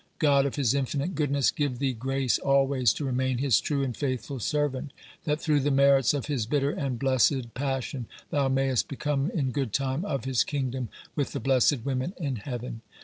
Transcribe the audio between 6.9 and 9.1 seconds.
blessed passion thou maist